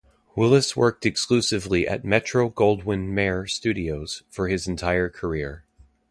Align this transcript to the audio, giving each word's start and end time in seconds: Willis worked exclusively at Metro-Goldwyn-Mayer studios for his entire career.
Willis 0.35 0.75
worked 0.75 1.05
exclusively 1.05 1.87
at 1.87 2.03
Metro-Goldwyn-Mayer 2.03 3.45
studios 3.45 4.23
for 4.31 4.47
his 4.47 4.67
entire 4.67 5.11
career. 5.11 5.63